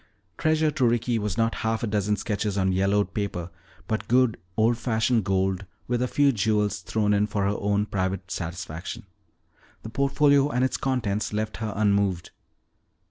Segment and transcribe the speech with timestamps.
[0.35, 3.51] Treasure to Ricky was not half a dozen sketches on yellowed paper
[3.87, 8.31] but good old fashioned gold with a few jewels thrown in for her own private
[8.31, 9.03] satisfaction.
[9.83, 12.31] The portfolio and its contents left her unmoved.